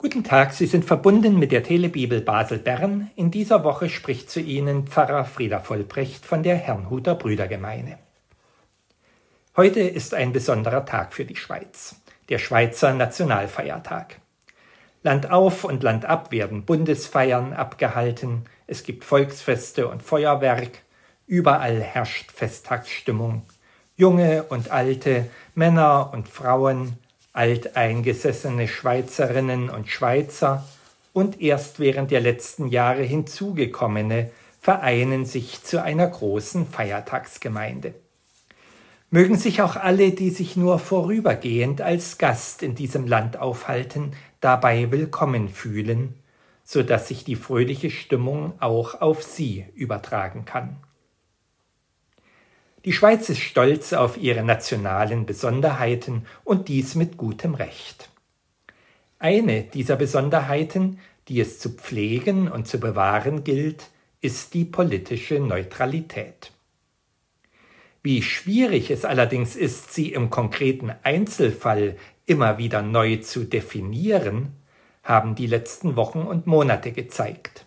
Guten 0.00 0.22
Tag, 0.22 0.52
Sie 0.52 0.66
sind 0.66 0.84
verbunden 0.84 1.40
mit 1.40 1.50
der 1.50 1.64
Telebibel 1.64 2.20
Basel-Bern. 2.20 3.10
In 3.16 3.32
dieser 3.32 3.64
Woche 3.64 3.88
spricht 3.88 4.30
zu 4.30 4.38
Ihnen 4.38 4.86
Pfarrer 4.86 5.24
Frieder 5.24 5.58
Vollbrecht 5.58 6.24
von 6.24 6.44
der 6.44 6.54
Herrnhuter 6.54 7.16
Brüdergemeine. 7.16 7.98
Heute 9.56 9.80
ist 9.80 10.14
ein 10.14 10.32
besonderer 10.32 10.86
Tag 10.86 11.12
für 11.12 11.24
die 11.24 11.34
Schweiz, 11.34 11.96
der 12.28 12.38
Schweizer 12.38 12.94
Nationalfeiertag. 12.94 14.20
Land 15.02 15.32
auf 15.32 15.64
und 15.64 15.82
Land 15.82 16.04
ab 16.04 16.30
werden 16.30 16.64
Bundesfeiern 16.64 17.52
abgehalten, 17.52 18.44
es 18.68 18.84
gibt 18.84 19.02
Volksfeste 19.02 19.88
und 19.88 20.04
Feuerwerk, 20.04 20.78
überall 21.26 21.80
herrscht 21.80 22.30
Festtagsstimmung. 22.30 23.42
Junge 23.96 24.44
und 24.44 24.70
Alte, 24.70 25.28
Männer 25.56 26.10
und 26.12 26.28
Frauen, 26.28 26.98
alteingesessene 27.38 28.66
Schweizerinnen 28.66 29.70
und 29.70 29.88
Schweizer 29.88 30.66
und 31.12 31.40
erst 31.40 31.78
während 31.78 32.10
der 32.10 32.20
letzten 32.20 32.66
Jahre 32.66 33.02
hinzugekommene 33.02 34.32
vereinen 34.60 35.24
sich 35.24 35.62
zu 35.62 35.80
einer 35.80 36.08
großen 36.08 36.66
Feiertagsgemeinde. 36.66 37.94
Mögen 39.10 39.36
sich 39.36 39.62
auch 39.62 39.76
alle, 39.76 40.10
die 40.10 40.30
sich 40.30 40.56
nur 40.56 40.80
vorübergehend 40.80 41.80
als 41.80 42.18
Gast 42.18 42.64
in 42.64 42.74
diesem 42.74 43.06
Land 43.06 43.38
aufhalten, 43.38 44.14
dabei 44.40 44.90
willkommen 44.90 45.48
fühlen, 45.48 46.14
so 46.64 46.82
dass 46.82 47.06
sich 47.06 47.22
die 47.22 47.36
fröhliche 47.36 47.90
Stimmung 47.90 48.54
auch 48.58 49.00
auf 49.00 49.22
sie 49.22 49.64
übertragen 49.76 50.44
kann. 50.44 50.76
Die 52.88 52.94
Schweiz 52.94 53.28
ist 53.28 53.40
stolz 53.40 53.92
auf 53.92 54.16
ihre 54.16 54.42
nationalen 54.42 55.26
Besonderheiten 55.26 56.24
und 56.42 56.68
dies 56.68 56.94
mit 56.94 57.18
gutem 57.18 57.54
Recht. 57.54 58.08
Eine 59.18 59.64
dieser 59.64 59.96
Besonderheiten, 59.96 60.98
die 61.28 61.38
es 61.38 61.58
zu 61.58 61.68
pflegen 61.68 62.50
und 62.50 62.66
zu 62.66 62.80
bewahren 62.80 63.44
gilt, 63.44 63.90
ist 64.22 64.54
die 64.54 64.64
politische 64.64 65.38
Neutralität. 65.38 66.50
Wie 68.02 68.22
schwierig 68.22 68.90
es 68.90 69.04
allerdings 69.04 69.54
ist, 69.54 69.92
sie 69.92 70.10
im 70.14 70.30
konkreten 70.30 70.90
Einzelfall 71.02 71.94
immer 72.24 72.56
wieder 72.56 72.80
neu 72.80 73.16
zu 73.16 73.44
definieren, 73.44 74.54
haben 75.02 75.34
die 75.34 75.46
letzten 75.46 75.94
Wochen 75.96 76.20
und 76.20 76.46
Monate 76.46 76.92
gezeigt. 76.92 77.66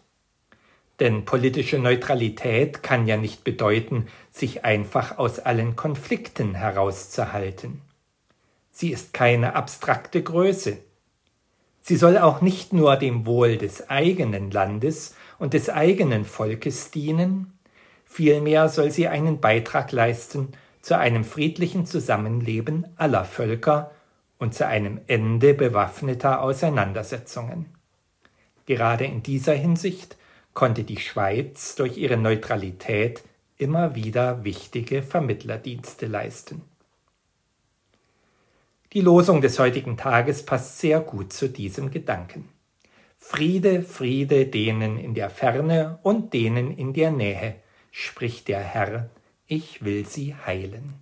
Denn 1.02 1.26
politische 1.26 1.80
Neutralität 1.80 2.84
kann 2.84 3.08
ja 3.08 3.18
nicht 3.18 3.44
bedeuten, 3.44 4.08
sich 4.30 4.64
einfach 4.64 5.18
aus 5.18 5.40
allen 5.40 5.76
Konflikten 5.76 6.54
herauszuhalten. 6.54 7.82
Sie 8.70 8.92
ist 8.92 9.12
keine 9.12 9.56
abstrakte 9.56 10.22
Größe. 10.22 10.78
Sie 11.82 11.96
soll 11.96 12.20
auch 12.20 12.42
nicht 12.42 12.72
nur 12.72 12.98
dem 12.98 13.26
Wohl 13.26 13.58
des 13.58 13.90
eigenen 13.90 14.52
Landes 14.52 15.16
und 15.40 15.56
des 15.56 15.72
eigenen 15.72 16.24
Volkes 16.24 16.92
dienen, 16.92 17.58
vielmehr 18.06 18.70
soll 18.70 18.92
sie 18.92 19.08
einen 19.08 19.40
Beitrag 19.40 19.92
leisten 19.92 20.50
zu 20.84 21.00
einem 21.00 21.24
friedlichen 21.24 21.88
Zusammenleben 21.88 22.86
aller 22.98 23.26
Völker 23.26 23.90
und 24.38 24.54
zu 24.54 24.68
einem 24.68 25.02
Ende 25.08 25.56
bewaffneter 25.56 26.44
Auseinandersetzungen. 26.44 27.66
Gerade 28.68 29.06
in 29.06 29.24
dieser 29.24 29.54
Hinsicht 29.54 30.16
konnte 30.54 30.84
die 30.84 31.00
Schweiz 31.00 31.76
durch 31.76 31.98
ihre 31.98 32.18
Neutralität 32.18 33.24
immer 33.58 33.96
wieder 33.96 34.44
wichtige 34.44 35.04
Vermittlerdienste 35.04 36.08
leisten. 36.08 36.64
Die 38.94 39.02
Losung 39.02 39.40
des 39.40 39.58
heutigen 39.60 39.96
Tages 39.96 40.44
passt 40.44 40.80
sehr 40.80 41.00
gut 41.00 41.32
zu 41.32 41.48
diesem 41.48 41.92
Gedanken. 41.92 42.50
Friede, 43.18 43.84
Friede 43.84 44.48
denen 44.48 44.98
in 44.98 45.14
der 45.14 45.30
Ferne 45.30 46.00
und 46.04 46.34
denen 46.34 46.76
in 46.76 46.92
der 46.92 47.12
Nähe, 47.12 47.56
spricht 47.92 48.48
der 48.48 48.60
Herr, 48.60 49.10
ich 49.48 49.86
will 49.86 50.06
sie 50.06 50.36
heilen. 50.36 50.96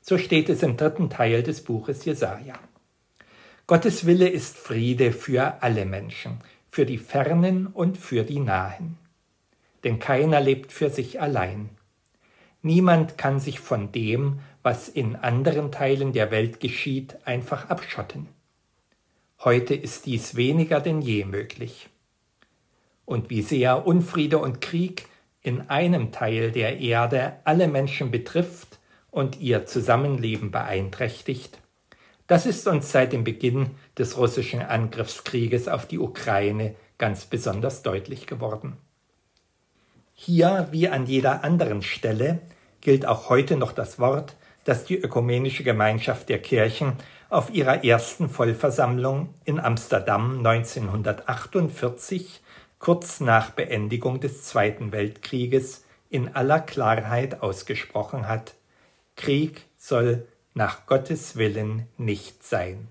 So 0.00 0.18
steht 0.18 0.48
es 0.48 0.62
im 0.62 0.76
dritten 0.76 1.10
Teil 1.10 1.42
des 1.42 1.62
Buches 1.62 2.04
Jesaja. 2.04 2.58
Gottes 3.66 4.06
Wille 4.06 4.28
ist 4.28 4.58
Friede 4.58 5.12
für 5.12 5.62
alle 5.62 5.84
Menschen, 5.84 6.38
für 6.74 6.86
die 6.86 6.98
Fernen 6.98 7.68
und 7.68 7.96
für 7.96 8.24
die 8.24 8.40
Nahen. 8.40 8.98
Denn 9.84 10.00
keiner 10.00 10.40
lebt 10.40 10.72
für 10.72 10.90
sich 10.90 11.20
allein. 11.20 11.68
Niemand 12.62 13.16
kann 13.16 13.38
sich 13.38 13.60
von 13.60 13.92
dem, 13.92 14.40
was 14.64 14.88
in 14.88 15.14
anderen 15.14 15.70
Teilen 15.70 16.12
der 16.12 16.32
Welt 16.32 16.58
geschieht, 16.58 17.16
einfach 17.26 17.70
abschotten. 17.70 18.26
Heute 19.44 19.76
ist 19.76 20.06
dies 20.06 20.34
weniger 20.34 20.80
denn 20.80 21.00
je 21.00 21.24
möglich. 21.24 21.90
Und 23.04 23.30
wie 23.30 23.42
sehr 23.42 23.86
Unfriede 23.86 24.38
und 24.38 24.60
Krieg 24.60 25.06
in 25.42 25.70
einem 25.70 26.10
Teil 26.10 26.50
der 26.50 26.80
Erde 26.80 27.34
alle 27.44 27.68
Menschen 27.68 28.10
betrifft 28.10 28.80
und 29.12 29.38
ihr 29.38 29.64
Zusammenleben 29.64 30.50
beeinträchtigt, 30.50 31.60
das 32.26 32.46
ist 32.46 32.66
uns 32.66 32.90
seit 32.90 33.12
dem 33.12 33.24
Beginn 33.24 33.70
des 33.98 34.16
russischen 34.16 34.62
Angriffskrieges 34.62 35.68
auf 35.68 35.86
die 35.86 35.98
Ukraine 35.98 36.74
ganz 36.98 37.26
besonders 37.26 37.82
deutlich 37.82 38.26
geworden. 38.26 38.78
Hier 40.14 40.68
wie 40.70 40.88
an 40.88 41.06
jeder 41.06 41.44
anderen 41.44 41.82
Stelle 41.82 42.40
gilt 42.80 43.04
auch 43.04 43.28
heute 43.28 43.56
noch 43.56 43.72
das 43.72 43.98
Wort, 43.98 44.36
das 44.64 44.84
die 44.84 44.96
Ökumenische 44.96 45.64
Gemeinschaft 45.64 46.28
der 46.28 46.40
Kirchen 46.40 46.94
auf 47.28 47.52
ihrer 47.52 47.84
ersten 47.84 48.28
Vollversammlung 48.28 49.34
in 49.44 49.60
Amsterdam 49.60 50.38
1948, 50.38 52.40
kurz 52.78 53.20
nach 53.20 53.50
Beendigung 53.50 54.20
des 54.20 54.44
Zweiten 54.44 54.92
Weltkrieges, 54.92 55.84
in 56.10 56.34
aller 56.34 56.60
Klarheit 56.60 57.42
ausgesprochen 57.42 58.28
hat. 58.28 58.54
Krieg 59.16 59.62
soll 59.76 60.26
nach 60.54 60.86
Gottes 60.86 61.36
Willen 61.36 61.88
nicht 61.98 62.44
sein. 62.44 62.88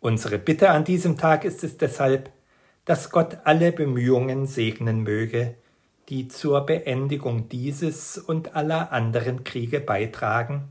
Unsere 0.00 0.38
Bitte 0.38 0.70
an 0.70 0.84
diesem 0.84 1.18
Tag 1.18 1.44
ist 1.44 1.64
es 1.64 1.76
deshalb, 1.76 2.30
dass 2.84 3.10
Gott 3.10 3.38
alle 3.44 3.72
Bemühungen 3.72 4.46
segnen 4.46 5.02
möge, 5.02 5.54
die 6.08 6.28
zur 6.28 6.66
Beendigung 6.66 7.48
dieses 7.48 8.18
und 8.18 8.54
aller 8.54 8.92
anderen 8.92 9.42
Kriege 9.42 9.80
beitragen, 9.80 10.68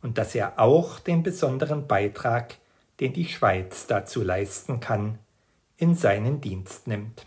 und 0.00 0.18
dass 0.18 0.34
er 0.34 0.58
auch 0.58 0.98
den 0.98 1.22
besonderen 1.22 1.86
Beitrag, 1.86 2.56
den 2.98 3.12
die 3.12 3.26
Schweiz 3.26 3.86
dazu 3.86 4.22
leisten 4.22 4.80
kann, 4.80 5.18
in 5.76 5.94
seinen 5.94 6.40
Dienst 6.40 6.86
nimmt. 6.86 7.26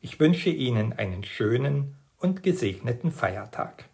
Ich 0.00 0.18
wünsche 0.20 0.50
Ihnen 0.50 0.92
einen 0.92 1.22
schönen 1.24 1.96
und 2.18 2.42
gesegneten 2.42 3.12
Feiertag. 3.12 3.84